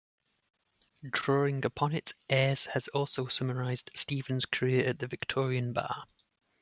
Drawing 1.07 1.63
upon 1.63 1.93
it, 1.93 2.13
Ayres 2.27 2.65
has 2.73 2.87
also 2.87 3.27
summarised 3.27 3.91
Stephen's 3.93 4.45
career 4.47 4.87
at 4.89 4.97
the 4.97 5.05
Victorian 5.05 5.73
Bar. 5.73 6.05